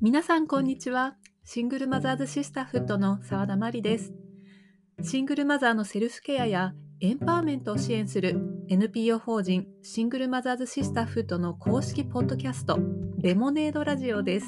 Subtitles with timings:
[0.00, 1.16] 皆さんこんにちは。
[1.44, 4.12] シングルマザーズシスターフットの澤田真理です。
[5.02, 12.78] シングルマザーのセルフケアやエンパワーメントを支援する NPO 法人シングルマザーズシスターフットの公式ポッドキャスト
[13.16, 14.46] レモネードラジオです。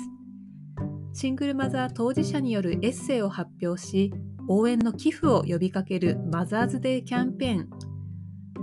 [1.15, 4.13] シングルマザー当事者によるエッセイを発表し、
[4.49, 7.71] 応援の寄付を呼びかけるマザーズデーキャンペーン。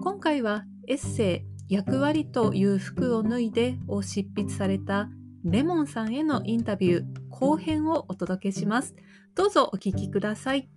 [0.01, 5.09] 今回はエッセイ役割という服を脱いでを執筆された
[5.49, 8.93] レモンさんへのインタビュー後編をお届けします。
[9.33, 10.67] どうぞお聞きください。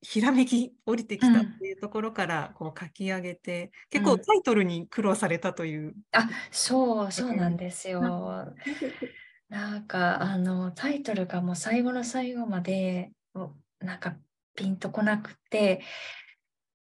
[0.00, 5.94] ひらめき降りてきたっていうところからこう書き上げて、結構タイトルに苦労されたという。
[6.12, 8.00] あ、そう、そうなんですよ。
[9.50, 13.12] なんかあのタイトルがもう最後の最後まで
[13.80, 14.16] なんか
[14.54, 15.82] ピンとこなくて、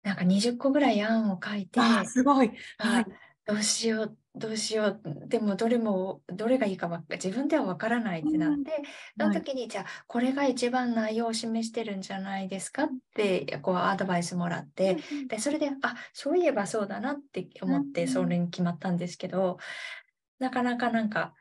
[0.03, 2.51] なんか20個ぐらい案を書いて、あ、すごい。
[2.77, 3.05] はい。
[3.45, 8.81] どうしよう、どうしよう、でもどれも、どれがいいかわ自分ではわからないってなって、
[9.19, 19.57] その時に、じゃあ、これが一番内容を示してるんじゃないですかって、こう、アドバイスもらって、で、それで、あ、そういえばそうだなって思って、それに決まったんですけど、
[20.37, 21.33] なかなかなんか、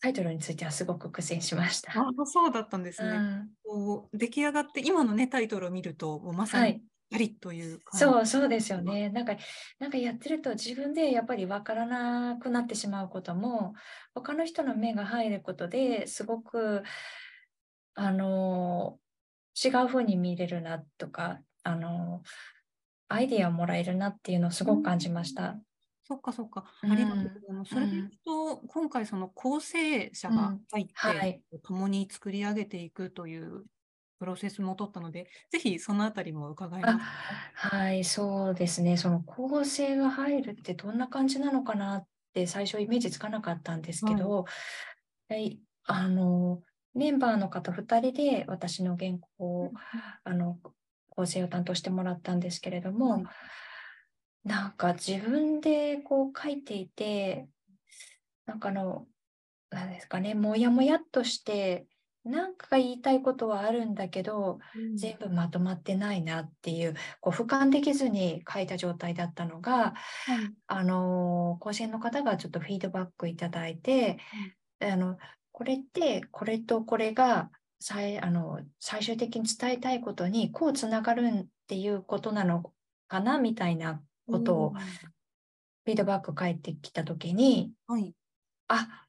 [0.00, 1.92] タイトルについてはすごく苦戦しました。
[1.92, 3.16] あ、そうだったんですね。
[3.16, 7.16] うんこう出来上がって、今のね、タイトルを見ると、もうまさにはい。
[7.16, 7.80] ありという。
[7.92, 9.10] そう、そうですよね。
[9.10, 9.36] なんか、
[9.80, 13.74] なんかやってると自分でやっぱり分からなくなってしまうことも、
[14.14, 16.82] 他の人の目が入ることですごく、
[17.94, 19.00] あの、
[19.62, 22.22] 違う風に見れるなとか、あの、
[23.08, 25.60] アイディアをもらえるなっていうのをすごく感じました。
[26.04, 26.64] そっかそっか。
[26.82, 27.72] うんありがとうございます。
[27.72, 33.66] それでいくと、今回その構成者が入って、はい共に作り上げていくという
[34.20, 37.02] プロセスも取ったので、ぜひそのあたりも伺いますか。
[37.70, 38.96] はい、そうですね。
[38.96, 44.44] その構成が入るってどんな感じなのかなって最初イメージつかなかったんですけど、
[45.28, 46.62] はい、あの、
[46.94, 49.72] メンバーの方2人で私の原稿を、
[50.22, 50.58] あの、
[51.08, 53.24] 構成を担当してもらったんですけれども、はい
[54.44, 57.48] なんか自分でこう書いていて、
[58.46, 59.06] なんかあの、
[59.70, 61.86] なんですかね、もやもやっとして、
[62.24, 64.96] なんか言いたいことはあるんだけど、うん。
[64.96, 69.94] 全部まとまってないなっていう、こう俯瞰できずに書いた状態だったのが、
[70.26, 70.54] はい。
[70.66, 74.18] あのー、甲子園の方がちょっとフィードバックいただいて、
[74.80, 75.16] あの、
[75.52, 82.72] これって、これとこれが、最あの最終的に伝えたいことにこうつながるっていうことなの
[83.08, 88.14] かなみたいなことをフィードバック返ってきたときに、はい。
[88.68, 89.06] あ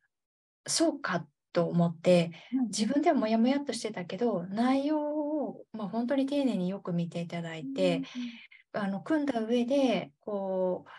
[0.66, 2.32] そうかと思って、
[2.70, 5.00] 自分ではもやもやっとしてたけど、内容
[5.48, 8.04] を、まあ、本当に丁寧によく見ていただいて、
[8.74, 10.92] あの組んだ上でこう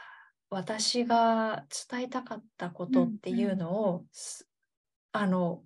[0.50, 4.48] 私が伝えたかったことっていうのを、す
[5.12, 5.64] あの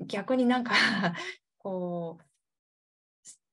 [0.00, 0.72] 逆になんか
[1.58, 2.24] こう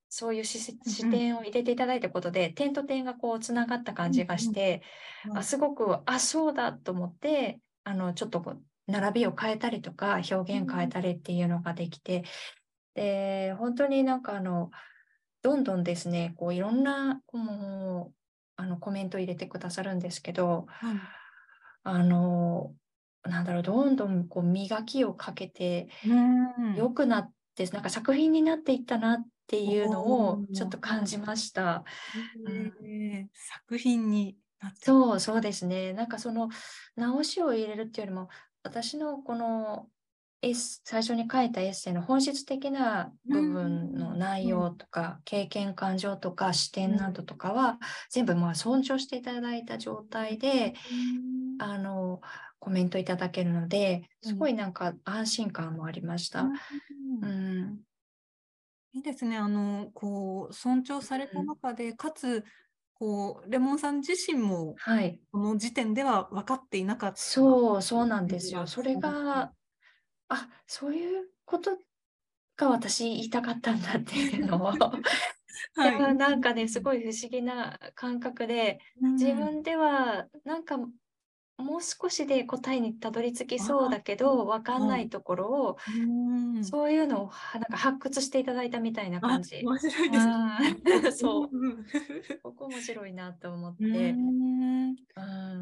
[0.10, 4.82] そういう視点を入れていただいたことで、点と点がこうつながった感じがして、
[5.26, 5.32] うん。
[5.32, 5.38] うん。
[5.38, 12.24] あすごくあそうだと思ってあのちょっとこう並びを変えたりとか表現変えたりっていうのができて、
[12.96, 14.72] で本当になんかあの
[15.42, 18.14] どんどんですねこういろんなもう
[18.58, 20.96] あのコメント入れてくださるんですけどはい。
[21.84, 22.74] あの
[23.24, 26.76] なんだろうどんどんこう磨きをかけてうん。
[26.76, 30.54] 良くなってなんか作品になっていったなっていうのおをー。
[30.54, 31.84] ちょっと感じました。
[32.48, 33.28] えー。
[33.34, 34.36] 作品に
[34.82, 35.94] そうそうですね。
[35.94, 36.50] なんかその
[36.96, 38.30] 直しを入れるっていうよりも
[38.64, 39.90] 私のこの
[40.42, 50.76] エッセ最初に書いたエッセイの本質的な部分の内容とか、経験感情とか視点などとかは、全部まあ尊重していただいた状態で
[51.58, 52.22] あの
[52.60, 56.44] コメントいただけるのですごいなんか安心感もありました。
[57.22, 57.30] うん。
[57.30, 57.80] うん、
[58.94, 59.38] いいですね。
[59.38, 62.44] あの、こう、尊重された中で、かつ、
[63.00, 65.20] こう、レモンさん自身も、はい。
[65.32, 67.18] この時点では分かっていなかった。
[67.18, 68.62] そう、そうなんですよ。
[68.62, 69.54] うんそれが、
[70.28, 71.78] あ、そういうこと
[72.58, 74.66] が私言いたかったんだっていうのを、
[75.76, 80.78] はいやなんかね、すごい不思議な感覚で、自分ではなんか
[81.60, 89.58] もう少しで答えにたどり着きそうだけど、わかんないところを、うんそういうのをはなんか発掘していただいたみたいな感じ。
[89.58, 90.34] あ面白いですね。
[91.06, 91.50] うん そう。
[91.52, 91.86] うん。
[92.44, 94.16] ここ面白いなと思っうて。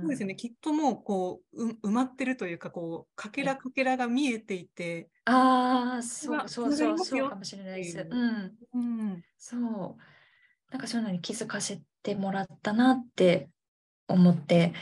[0.02, 0.36] そうですね。
[0.36, 8.00] きっともう、こう、う埋まってるというか、こう、かけらかけらが見えていて、ああ、そがうそうそう、そうかもしれないです。
[8.00, 8.56] うん。
[8.74, 9.24] うん。
[9.38, 9.62] そう。
[10.72, 13.50] なんかそういうのに気づかせてもらったなって
[14.08, 14.74] 思って。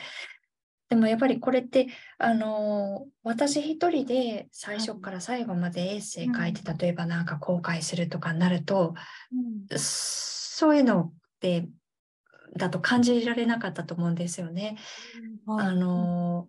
[0.95, 1.87] ででもやっぱりこれって
[2.17, 8.95] あの私一人で最初から最後までエッセイ書いて、例えばなんか後悔するとかになると、
[9.69, 9.77] うん。
[9.77, 11.67] そういうのって
[12.57, 14.77] だと感じられなかったと思うんですよね。
[15.45, 15.67] はい。
[15.67, 16.47] あの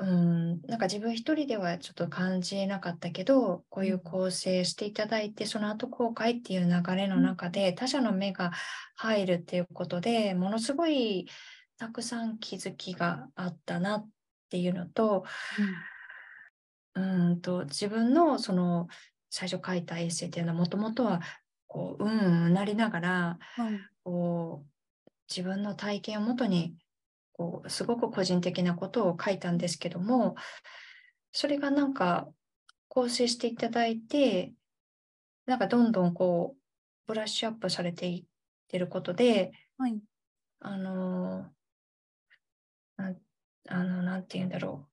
[0.00, 8.52] うん、なんか自分一人ではちょっと感じなかったけど、こういう構成していただいて、その後後悔っていう流れの中で他者の目が
[8.94, 11.28] 入るっていうことでものすごい
[11.78, 14.08] たくさん気づきがあったなっ
[14.50, 15.24] ていうのと、
[16.94, 17.40] うん。
[17.40, 18.88] と自分のその
[19.30, 21.20] 最初書いたエッセイっていうのはもともとは
[21.68, 23.80] こううんうんなりながらはい。
[24.02, 26.74] こう自分の体験をもとに
[27.32, 30.34] こうすごく個人的なことを書いたんですけども
[31.30, 32.28] それがなんか
[32.88, 34.52] 構成していただいて
[35.46, 36.58] なんかどんどんこう
[37.06, 38.24] ブラッシュアップされていっ
[38.68, 40.00] てることではい。
[40.60, 41.52] あの
[42.98, 44.92] あのなんて言うんだろう。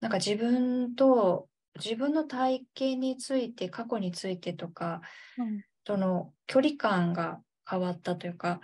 [0.00, 5.00] なんか自分と自分の体験について過去についてとか
[5.36, 8.60] はいとの距離感が変わったというか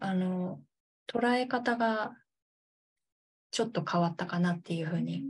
[0.00, 0.62] あの
[1.08, 2.16] 捉え方が
[3.50, 5.22] ちょっと変わったかなっていうふうに。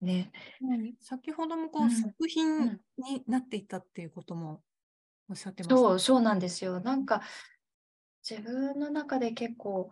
[0.00, 0.30] ね。
[0.60, 1.90] はい先ほどもこううん。
[1.90, 2.80] 作う品ん。
[2.98, 4.62] になっていたっていうことも
[5.28, 5.76] おっしゃってました。
[5.78, 6.80] そうそうなんですよ。
[6.80, 7.22] なんか
[8.28, 9.90] 自分の中で結構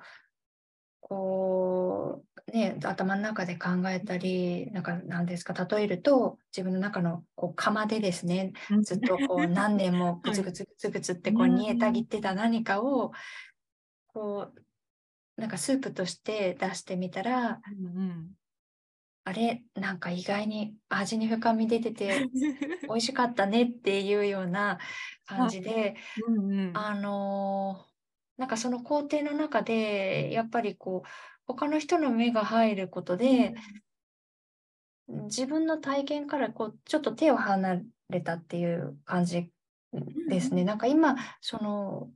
[1.00, 8.82] こうね頭の中で考えたりなんかなんですか例えると自分の中のこう釜でですねうん。
[8.82, 13.12] ずっとこう 何年もぐつぐつぐつぐつってこううん煮えたぎってた何かを
[14.08, 18.30] こうなんかスープとして出してみたらうんうん。
[19.24, 22.10] あれなんか意外に味に深み出てて
[22.88, 24.78] 美味しかったねっていうような
[25.26, 26.76] 感じでうんうん。
[26.76, 27.89] あのー
[28.40, 31.08] なんかその工程の中でやっぱりこう
[31.46, 33.52] 他の人の目が入ることで
[35.06, 39.50] 自分の体験からこうちょっと手を離れたっていう感じ
[40.30, 40.62] ですね。
[40.62, 42.08] うんなんか今その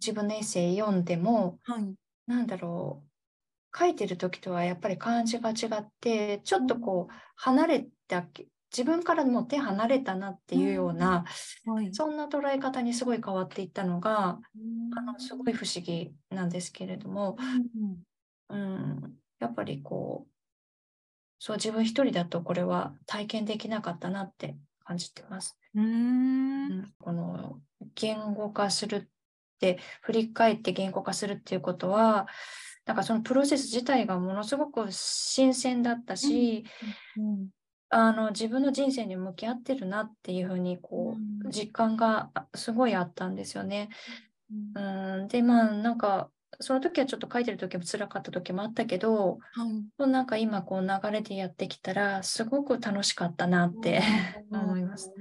[0.00, 1.94] 自分のエッセイ読んでもはい。
[2.26, 8.24] なんだろう書いてる時とはやっぱり感じが違ってちょっとこう離れた
[8.72, 11.24] 自分からも手離れたなっていうような、
[11.66, 11.92] はい。
[11.92, 14.98] そんな捉え方にすごい変わっていったのがうん。
[14.98, 17.36] あのすごい不思議なんですけれども、
[18.50, 20.32] うんうん、やっぱりこう
[21.38, 25.56] そう自分一人だとこれは体験できなかったなって感じてます。
[25.74, 25.84] うん。
[25.84, 26.78] ううん。
[26.80, 27.60] ん、この
[27.94, 29.08] 言語化するっ
[29.58, 32.26] て振り返って言語化するっていうことは
[32.84, 36.64] なんかそのプロセス自体がものすごく新鮮だったし、
[37.16, 37.48] うん
[37.90, 41.50] あの自分の人生に向き合ってるなっていうふうにこううん。
[41.50, 43.88] 実感があすごいあったんですよね。
[44.76, 45.20] うん。
[45.20, 49.72] うん、でまあなんかその時はちょっと書いてる時も辛かった時もあったけどはい。
[49.72, 54.02] もうなんか今こう流れでやってきたらすごく楽しかったなって
[54.50, 55.12] 思います。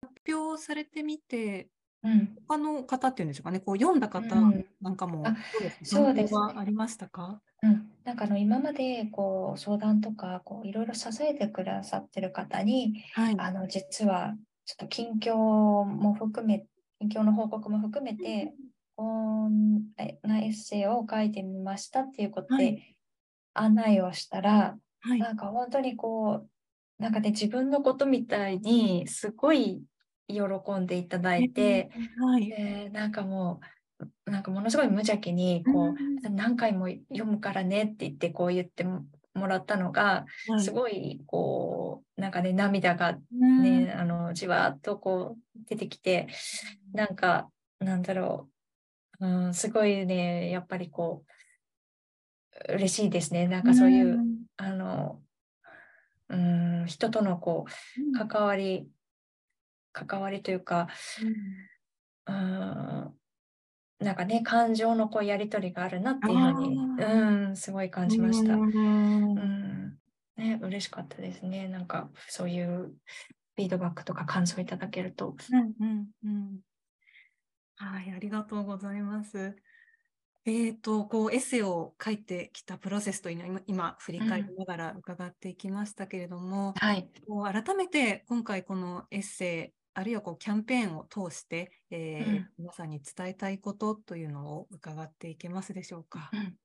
[0.00, 1.68] 発表されてみて
[2.02, 3.60] うん、他の方っていうんでしょうかね。
[3.60, 4.66] こう読んだ方うん。
[4.80, 6.40] なんかもうですかそうですね。
[6.56, 7.42] ありましたか？
[7.62, 13.34] うん、なんかあの今までこう相談とかこういろいろ支えてくださってる方にはい。
[13.38, 16.64] あの実はちょっと近況も含め
[17.00, 18.52] 近況の報告も含めて
[18.96, 19.82] こん
[20.22, 22.96] なエッセイを書いてみましたっていうことではい。
[23.54, 25.18] 案内をしたら、はい。
[25.18, 29.82] なんか本当にこうなんかね自分のことみたいにすごい
[30.28, 30.40] 喜
[30.78, 31.90] んでいただいて、
[32.22, 32.48] はい。
[32.48, 33.66] でなんかもう
[34.24, 36.36] なんかものすごい無邪気にこう、うん。
[36.36, 39.04] 何回も読むからねって言ってこう言っても
[39.34, 40.60] もらったのが、はい。
[40.62, 43.62] すごいこうなんかね涙がうん。
[43.62, 46.28] ね、あのじわーっとこう出てきて
[46.92, 48.48] なんかなんだろ
[49.20, 51.24] う、うん、すごいねやっぱりこ
[52.68, 53.48] う嬉しいですね。
[53.48, 54.40] なんかそういう、ん。
[54.56, 55.20] あの
[56.28, 58.86] うん人とのこう関わり
[59.92, 60.88] 関わりというか
[62.26, 63.14] うん
[64.00, 68.54] なんかね感情のこうやり取りがあるなっていうふうにうんすごい感じました。
[68.54, 69.98] うんうん
[70.36, 71.68] ね、嬉しかったですね。
[71.68, 75.36] なんかそういうフィードバックとか感想いただけると。
[75.52, 76.60] うんうんうん
[77.76, 79.54] はい、ありがとうございます。
[80.46, 87.10] えっと、こうエッセイを書いてきたプロセスというのを今今振り返りながら伺っていきましたけれども、はい。
[87.28, 96.30] こう改めて今回このエッセイあるいはこうキャンペーンを通して、えーうん皆さんに伝えたいことというのを伺っていけますでしょうか？
[96.32, 96.36] う。
[96.36, 96.56] ん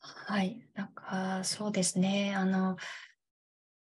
[0.00, 0.66] はい。
[0.74, 2.34] なんかそうですね。
[2.36, 2.76] あの、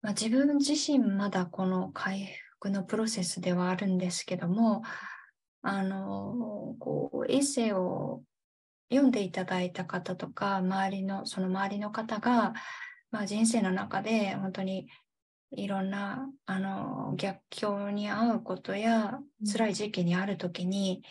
[0.03, 4.83] まあ、自分自身まだこの回復のプロセスではあるんですけども、
[5.63, 8.23] あの、こう、エッセイを
[8.91, 12.55] 読んでいただいた方とか、周りの、その周りの方が、
[13.11, 14.89] まあ、人生の中で本当に
[15.53, 19.19] いろんなあの逆境に遭うことや
[19.51, 21.03] 辛い時期にある時に、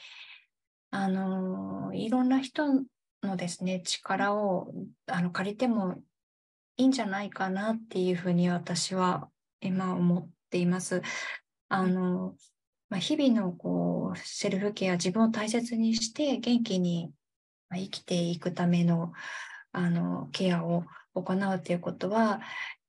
[0.91, 2.83] あのいろんな人
[3.23, 4.71] のですね力を
[5.07, 5.95] あの借りても
[6.77, 9.29] いいんじゃないかなっていうふうに私は
[9.59, 11.01] 今思っています。
[11.69, 12.35] あの
[12.89, 17.11] まあ、日々のこうセルフケア自分を大切にして元気に
[17.73, 19.11] 生きていくための
[19.73, 22.39] あのケアを行うということは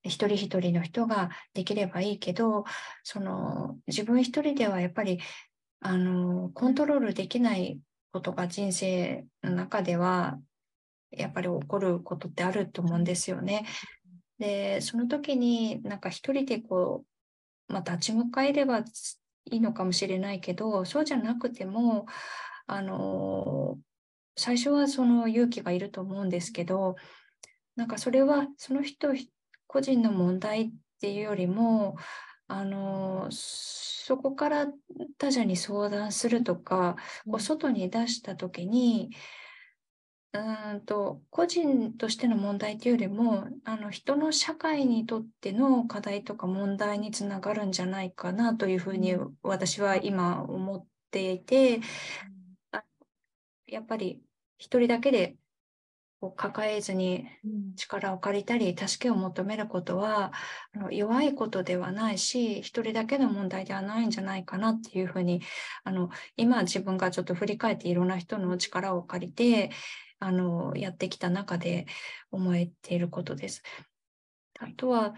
[0.03, 2.65] 一人一人の人ができればいいけど
[3.03, 5.21] その自分一人ではやっぱり
[5.81, 7.81] あのコントロールできない
[8.13, 10.39] ことが人生の中では
[11.11, 13.67] やっぱり起こることってあると思うんですよね。
[14.39, 17.05] でその時になんか一人でこ
[17.69, 18.85] う、まあ、立ち向かえればい
[19.57, 22.07] いのかもしれないけどそうじゃなくても
[22.67, 23.79] あの
[24.37, 26.95] 最初はその勇気がいると思うんですけど
[27.75, 29.13] なんかそれはその人
[29.69, 30.71] 個人の問題っ
[31.01, 31.97] ていうよりも
[32.49, 34.67] あのそこから
[35.19, 36.97] 他者に相談するとか、
[37.27, 39.11] こう外に出した時に
[40.33, 51.81] うんと個人としての問題というよりもあの人の社会にとっての課題とか問題につながるんじゃないかなというふうに私は今思っていて、
[53.67, 54.23] やっぱり
[54.59, 55.37] 一人だけで
[56.21, 57.29] こう抱えずに
[57.77, 60.33] 力を借りたり助けを求めることは
[60.75, 65.43] あの弱いことではないし一人だけの問題ではないんじゃないかなっていうふうに
[65.85, 69.71] あの今自分がちょっと振り返っていろんな人の力を借りて
[70.19, 71.87] あのやってきた中で
[72.33, 73.63] 思えていることです。
[74.59, 75.15] あとは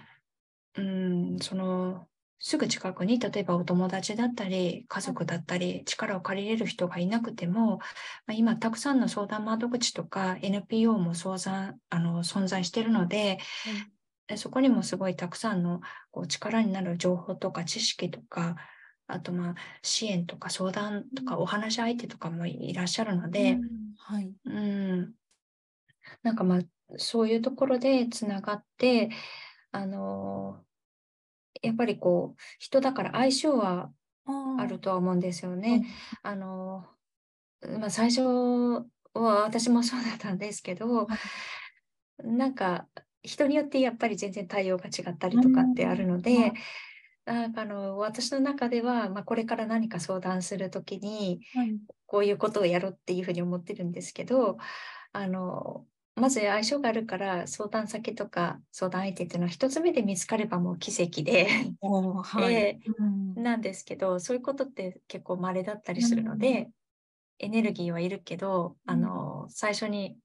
[0.76, 2.09] うんその
[2.42, 7.82] すぐ近くに例えばお友達だったり家族だったり力を借りれる人がいなくても、ま
[8.28, 13.38] あ、今たくさんの相談窓口とか NPO も相談あの存在しているので、
[14.30, 18.56] うん、そこにもすごいたくさんのこう力になる情報とか知識とか
[19.06, 23.68] あとまあ支援とか相談とかお話し相手とかもいらっしゃるので、うん、
[23.98, 25.12] はい、うん。
[26.22, 26.60] なんかまあ
[26.96, 29.10] そういうところでつながって
[29.72, 30.64] あの
[31.62, 33.90] やっぱりこう人だから相性は
[34.58, 35.86] あるとは思うんですよね。
[36.22, 36.86] あの
[37.78, 41.06] まあ、最初は私もそうだったんですけど、
[42.24, 42.86] なんか
[43.22, 46.52] 人によってやっぱり全然対応が違ったりとかってあるので、
[47.26, 51.40] なんかあの私の中では、まあ、これから何か相談する時に、
[52.06, 54.58] こういうことをやろうっていうふうに思ってるんですけど
[55.12, 55.84] あの
[56.20, 61.48] まず相性があるから相談先とか相談相手っていうのは一つ目で見つかればもう奇跡で。
[61.82, 62.54] はい。
[62.54, 66.72] えー、なんですけどそういうことって結構稀だったりするので、うん、
[67.38, 70.16] エネルギーはいるけど、あの最初に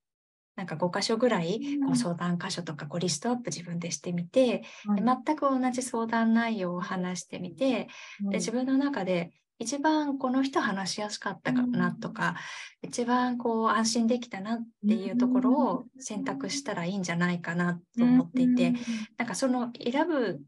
[0.55, 7.87] なんか5箇所ぐらいこう相談箇所とかこうリストアップ自分でしてみて、うん、全く同じ相談内容を話してみて、
[8.29, 12.35] で自分の中で一番この人話しやすかったかなとか、
[12.83, 18.75] うん、一番こう安心できたなっていうところを選択したらいいんじゃないかなと思っていて、うん、
[19.17, 20.41] なんかその選ぶ、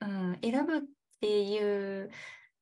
[0.00, 0.80] うん、選ぶっ
[1.20, 2.10] ていう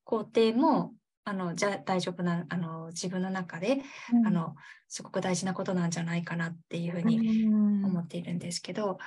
[0.04, 0.94] 工程も
[1.24, 3.82] あのじゃ大丈夫なあの自分の中で、
[4.14, 4.54] うん、あの
[4.88, 7.44] すごく大事なことなんじゃないかなっていうふうに
[7.84, 8.98] 思っているんですけど、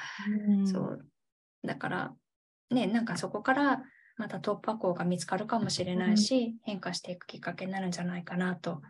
[0.72, 1.06] そう。
[1.64, 2.14] だから
[2.70, 3.84] ねなんかそこから
[4.22, 8.84] また突破口が見つかるかもしれないし、うん、変化していくきっかけになるんじゃないかなと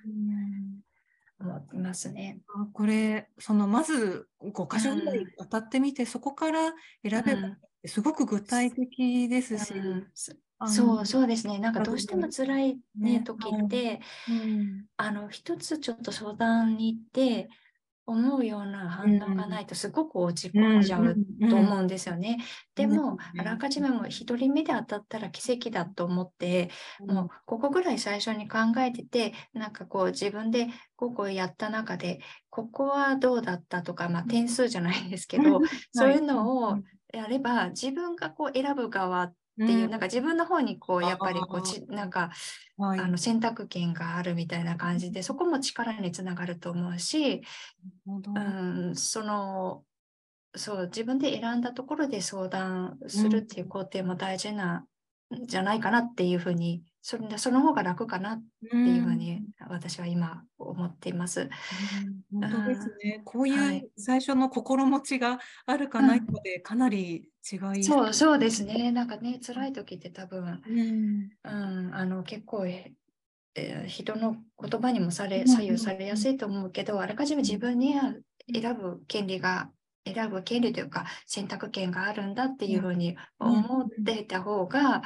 [1.40, 2.40] 思いますね。
[2.54, 6.74] あこれそのまず5箇所ぐらい当たってみて、うん、そこから
[7.10, 9.74] 選べば、すごく具体的ですし。
[10.68, 11.58] そうそうですね。
[11.58, 14.02] なんかどうしても辛いね、ね時って、
[14.98, 17.50] あの一つちょっと相談に行って
[18.06, 21.16] 思うような反応がないとすごく落ち込んじゃう
[21.50, 22.40] と思うんですよね。
[22.76, 35.60] でも、あらかじめも1人目で当たったら奇跡だと思って、もうここぐらい最初に考えてて、なんかこう自分でここやった中で、ここはどうだったとか、まあ点数じゃないんですけど、
[35.92, 36.18] そうい。
[36.18, 36.80] うのを
[37.14, 39.32] やれば自分がこう選ぶ側
[39.64, 42.32] っていう、うん、なんか自分の方にこうやっぱりこうちなんか、
[42.78, 47.42] はい、あの選択権があるみたいな感じでそこも力につながると思うし、
[48.08, 49.84] うん、その
[50.56, 54.86] そう自分で選んだところで相談するっていう工程も大事な
[55.32, 61.50] んじゃないかなっていうふうにそれその方が楽かなっていうふうに私は今思っています。
[62.34, 63.22] うん、本当ですね。
[63.26, 68.92] こういう最初の心持ちがあるかないかでかなり違い、うん、そうそうですね。
[68.92, 73.02] なんかね辛い時って多分、うん、うん、あの結構えー
[73.88, 78.14] 人の言葉にもされ左右されやすいと思うけど、あらかじめ自分には
[78.54, 79.70] 選ぶ権利が、
[80.06, 85.02] 選ぶ権利というか選択権があるんだっていうふうに思っていた方が、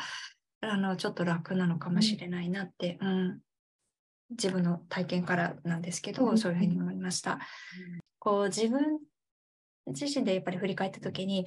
[0.72, 3.40] あのちょっと楽なのかもしれないなって、うん、
[4.32, 6.38] 自分の体験からなんですけど、うん。
[6.38, 7.40] そういうふうに思いました。
[8.20, 9.00] こう自分
[9.88, 11.46] 自身でやっぱり振り返った時に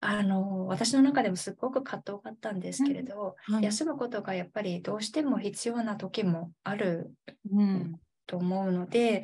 [0.00, 3.64] あの私の中でもすごく葛藤があったんですけれど、はい。
[3.64, 7.12] 休むことがやっぱりどうしても必要な時もある
[7.52, 7.96] うん。
[8.26, 9.22] と思うので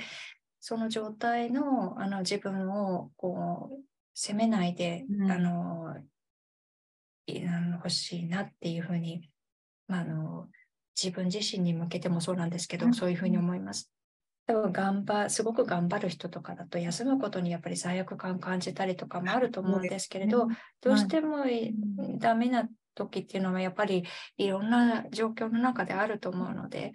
[0.61, 5.31] その状態のあの自分をこう責めないで、うん。
[5.31, 5.97] あの
[7.27, 9.29] 欲しいなっていうふうに、
[9.89, 10.49] まあ、あの
[11.01, 12.95] 自分自身に向けてもそうなんですけど、うん。
[12.95, 13.91] そういうふうに思います。
[14.47, 20.49] 多分頑張すごく頑張る人とかだと休むことにやっぱり罪悪感感じたりとかもあると思うんですけれど、
[20.81, 21.45] どうしても
[22.19, 24.05] ダメな時っていうのはやっぱり
[24.37, 26.93] いろんな状況の中であると思うので、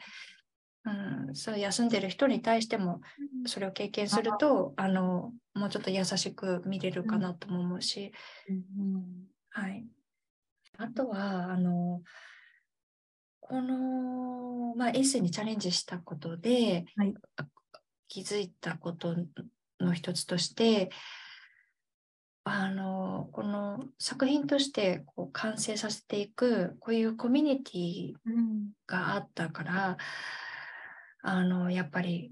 [0.85, 3.01] うん、そう休んでる人に対しても
[3.45, 8.11] それを経験するとあのもうちょっと優しく見れるかなとも思うし、
[8.49, 9.03] うん。
[9.49, 9.85] はい、
[10.77, 12.01] あとはあの
[13.39, 17.13] この、まあ、エッセイにチャレンジしたことで、はい。
[18.07, 19.15] 気づいたこと
[19.79, 20.89] の一つとして
[22.43, 28.69] あのこの作品としてこう完成させていくこういうコミュニティうん。
[28.87, 29.97] があったから
[31.23, 32.31] あのやっぱり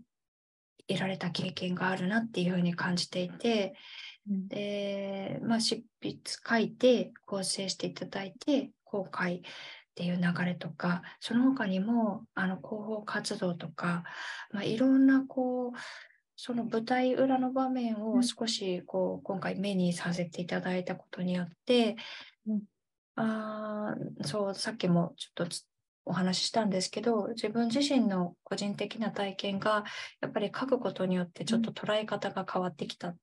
[0.87, 3.73] 得られた経験があるなっていうふうに感じていてうん
[4.27, 9.41] で、まあ、執筆書いて構成していただいて公開っ
[9.95, 14.03] ていう流れとかその他にもあの広報活動とか、
[14.51, 15.79] まあ、いろんなこう
[16.35, 18.23] その舞台裏の場面をうん。
[18.23, 21.95] 少しこう今回目にさせていただいたことによって、
[22.47, 22.61] うん。
[23.15, 25.65] あーそうさっきもちょっとつ
[26.05, 29.85] お話ししたんですけど自分自身の個人的な体験が
[30.19, 33.15] やっぱり書くことによってちょっと捉え方が変わってきた。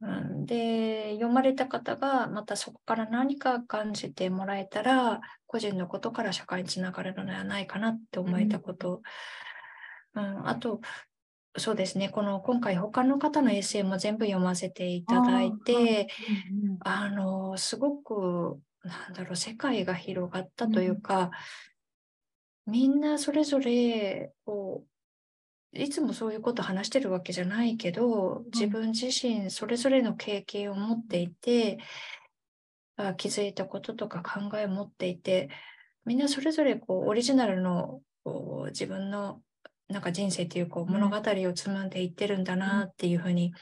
[0.00, 9.00] うん、で読まれた方がまたそこから何か感じてもらえたら個人のことから社会につながるのではないかなって思えたこと、
[10.14, 10.80] うん、あと
[11.58, 12.10] そうですね。
[12.10, 16.08] この今回他の方のエッセイも全部読ませていただいて、
[16.80, 21.30] あの、すごく、なんだろう、世界が広がったというか、
[22.66, 24.88] みんなそれぞれ、こう、
[25.72, 31.78] いつもそういうこと話してるわけじゃないけど、自分自身それぞれの経験を持っていて、
[32.96, 35.50] あ気づいたこととか考えを持っていて、
[36.04, 39.42] みんなそれぞれこうオリジナルのこう自分の
[39.88, 40.92] なんか人生というこううん。
[40.92, 43.52] 物語を紡んでいってるんだなっていうふうに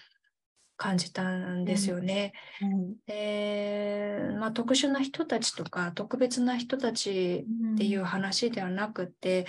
[0.77, 2.33] 感じたんですよね。
[2.61, 2.97] うん。
[3.07, 9.47] で、まあ、特殊な人たちとか特別な人たちっていう話ではなくて、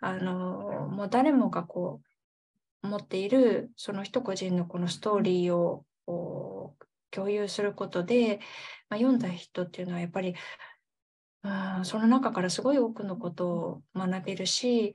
[0.00, 2.00] あのもう誰もがこ
[2.82, 5.84] う持っているその人個人のこのストーリーを
[7.10, 8.40] 共有することで、
[8.88, 10.34] まあ、読んだ人っていうのはやっぱり
[11.42, 14.94] あーその中からすごい多くのことを学べるし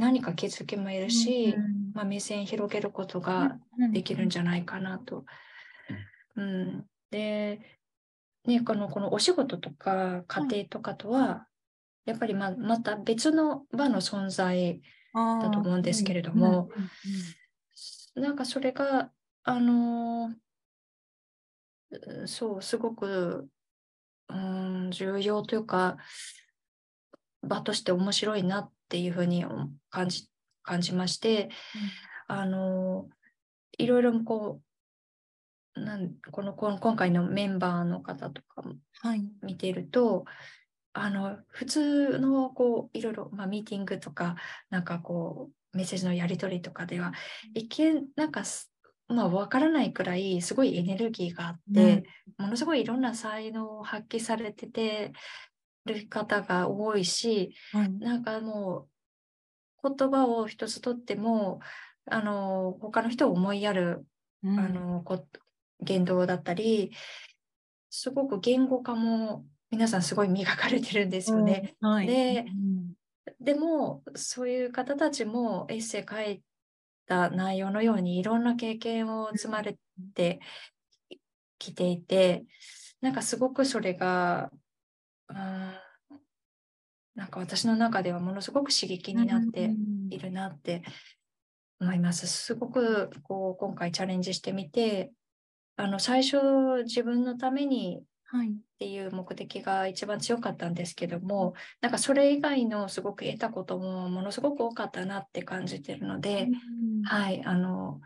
[0.00, 3.58] 何か気づきも得るし、うんまあ、目線広げることが
[3.92, 5.24] できるんじゃないかなと。
[6.36, 7.60] うん、で、
[8.46, 11.46] ね、このこのお仕事とか家庭とかとは、
[12.06, 14.80] やっぱりままた別の場の存在
[15.14, 16.70] だと思うんですけれども、
[18.14, 19.10] なんかそれが、
[19.44, 20.34] あのー
[22.26, 23.48] そう、すごく、
[24.28, 25.98] うん、重要というか、
[27.42, 29.44] 場として面白いなっていうふうに
[29.88, 30.28] 感じ
[30.62, 31.48] 感じまして、
[32.26, 33.08] あの
[33.78, 34.60] いろいろこ
[35.76, 39.22] うなんこのこの今回のメンバーの方とかもはい。
[39.42, 40.24] 見ていると
[40.92, 44.34] あの普通のこういろいろ、まあ、ミーティングとか
[44.70, 47.12] なんかこうメッセージのやり取りとかでは
[47.54, 48.72] 一見なんかす
[49.06, 52.04] まあ分からないくらいすごいエネルギーがあって、
[52.38, 55.12] ものすごいいろんな才能を発揮されてて
[55.86, 57.90] る方が多いし、はい。
[57.92, 58.88] なんかも
[59.82, 61.60] う言葉を一つとっても
[62.06, 64.06] あの他の人を思いやる、
[64.42, 64.58] うん。
[64.58, 65.26] あのこ
[65.80, 66.92] 言動だったり
[67.88, 71.74] すごく言語化も皆さんすごい磨かれてるんですよね。
[71.80, 71.90] うん。
[71.90, 72.06] はい。
[72.06, 72.92] でうん。
[73.40, 76.42] でもそういう方たちもエッセイ書い
[77.06, 79.78] た内容のようにいろんな経験を積まれ
[80.14, 80.40] て
[81.58, 82.44] きていて
[83.00, 84.59] なんかすごくそれがうん
[85.32, 89.74] なんか私の中ではものすごく刺激になって
[90.10, 90.82] いるなって
[91.80, 92.26] 思います。
[92.26, 95.12] すごくこう今回チャレンジしてみて
[95.76, 96.38] あの最初
[96.84, 98.02] 自分のために
[98.38, 98.46] っ
[98.78, 108.00] ていう目的が一番強かったんですけども、なんかそれ以外のすごく得たこともものすごく多かったなって感じてるので、うんはい、あの、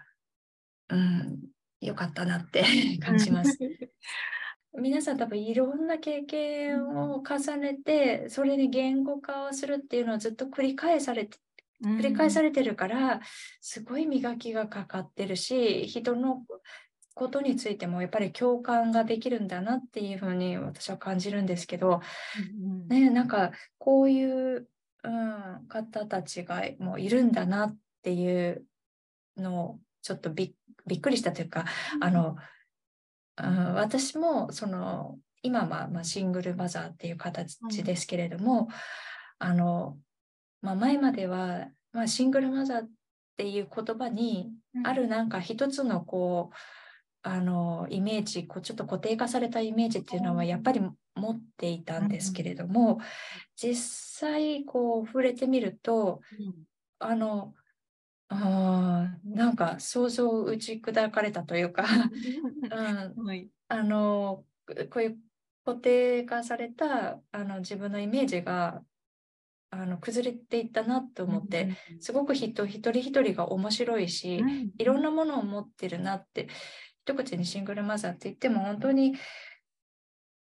[0.88, 1.38] うん、
[1.80, 2.64] 良かったなって
[3.04, 3.58] 感じます。
[4.76, 11.38] 皆さん多分いろんな経験を重ねて、それで言語化をするっていうのをずっと繰り返されて、
[11.82, 13.20] 繰り返されてるから、
[13.60, 16.44] すごい磨きがかかってるし、人の
[17.14, 22.00] ことについてもやっぱり共感ができるんだなっていうふうに私は感じるんですけど、
[22.60, 24.68] うんね、なんかこういう、
[25.04, 28.64] うん、方たちがもういるんだなっていう
[29.36, 30.52] のをちょっとびっ
[30.86, 31.64] びっくりしたというか、
[32.00, 32.36] あの、
[33.42, 38.68] うん、私もその今はまあシングルマザーっていう形ですけれども、
[39.38, 39.98] あの、
[40.62, 42.88] まあ、前までは、まあ、シングルマザーっ
[43.36, 44.52] ていう言葉に
[44.84, 46.56] あるなんか一つのこう
[47.22, 50.80] あのイメージこうちょっと固定化されたイメージっていうのはやっぱり
[51.14, 53.00] 持っていたんですけれども、
[53.56, 53.74] 実
[54.20, 56.20] 際こう触れてみると
[56.98, 57.54] あの
[58.34, 61.84] あーなんか想像を打ち砕かれたというか、
[63.16, 63.48] うん、はい。
[63.68, 64.44] あの
[64.90, 65.18] こういう
[65.64, 68.82] 固定化されたあの自分のイメージが
[69.70, 74.70] あの崩れていったなと思って、すごく人一人一人が面白いし、うん。
[74.78, 76.48] いろんなものを持ってるなって
[77.02, 79.14] 一口にシングルマザーって言っても本当に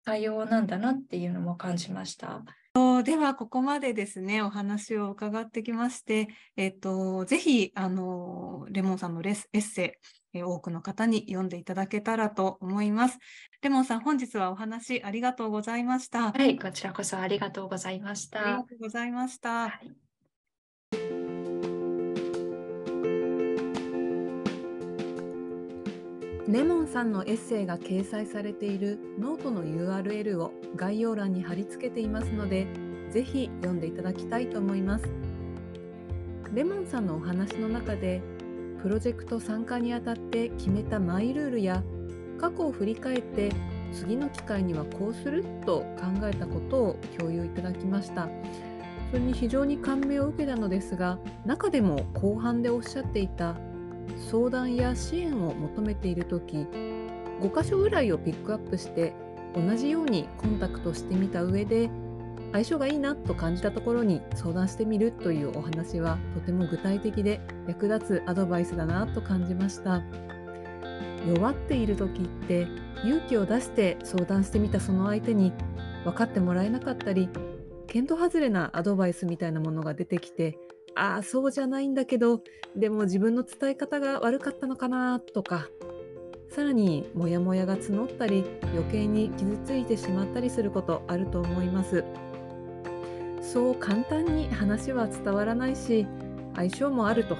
[0.05, 2.45] 多様なんだなっていうのも感じました。
[2.74, 9.98] とではここまでですねお話を伺ってきまして、えっとぜひあのレモンさんのレスエッセ
[10.35, 13.18] イえー多くの方に読んでいただけたらと思います。
[13.61, 16.32] レモンさん本日はお話ありがとうございました。
[16.32, 18.64] はい、こちらこそありがとうございましありがた。
[18.64, 19.68] とうございました。
[19.68, 21.21] はい
[26.48, 32.66] レモンさんのエッセイが掲載されているノートの URL を概要欄に貼り付けていますので、
[33.11, 35.05] ぜひ読んでいただきたいと思います。
[36.52, 38.20] レモンさんのお話の中で、
[38.83, 41.85] プロジェクト参加にあたって決めたマイルールや、
[42.40, 43.52] 過去を振り返って
[43.92, 48.28] 次の機会にはこうすると考えたことを共有いただきました。
[49.12, 53.55] それに非常に感銘を受けたのですが、中でも後半でおっしゃっていた
[54.30, 56.56] 相談や支援を求めているとき、
[57.40, 59.12] 5箇所ぐらいをピックアップして、
[59.54, 61.90] 同じようにコンタクトしてみた上で、
[62.52, 70.02] 相性がいいなと感じたところに相談してみるというお話はとても具体的で役立つアドバイスだなと感じました。
[71.26, 72.66] 弱っている時って
[73.04, 75.52] 勇気を出して相談してみたその相手に
[76.04, 77.28] 分かってもらえなかったり、
[77.86, 80.58] 見当外れなアドバイスみたいなものが出てきて、
[80.94, 82.42] ああ、そうじゃないんだけど、
[82.76, 85.68] でも自分の伝え方が悪かったのかなとか、
[86.48, 92.05] さらにモヤモヤが募ったり、余計に傷ついてしまったりすることあると思います。
[93.40, 96.07] そう簡単に話は伝わらないし、
[96.55, 97.37] 相性もあると。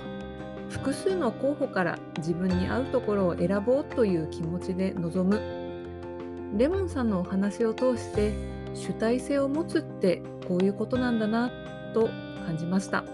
[0.71, 5.39] 複数の候補から自分に合うところを選ぼうという気持ちで臨む。
[6.57, 8.33] レモンさんのお話を通して
[8.75, 11.51] 主体性を持つってこういうことなんだな
[11.93, 12.09] と
[12.47, 13.05] 感じました。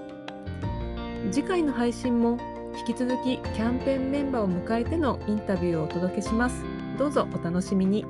[1.30, 2.38] 次回の配信も
[2.78, 6.64] 引き続きキャンペーンメンバーを迎えてのインタビューをお届けします。
[6.98, 8.04] どうぞお楽しみに。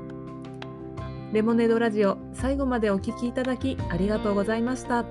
[1.33, 5.05] レモネードラジオ最後までお聞きいただきありがとうございました。